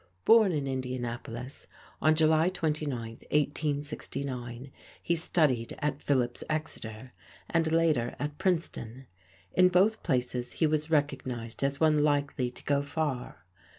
Born 0.25 0.51
in 0.51 0.67
Indianapolis 0.67 1.67
on 2.01 2.15
July 2.15 2.49
29, 2.49 2.89
1869, 2.89 4.71
he 5.03 5.15
studied 5.15 5.75
at 5.77 6.01
Phillips 6.01 6.43
Exeter, 6.49 7.13
and 7.47 7.71
later 7.71 8.15
at 8.17 8.39
Princeton. 8.39 9.05
In 9.53 9.69
both 9.69 10.01
places 10.01 10.53
he 10.53 10.65
was 10.65 10.89
recognized 10.89 11.63
as 11.63 11.79
one 11.79 12.03
likely 12.03 12.49
to 12.49 12.63
go 12.63 12.81
far. 12.81 13.45